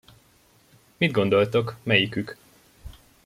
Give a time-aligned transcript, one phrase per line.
[0.99, 2.37] Mit gondoltok, melyikük?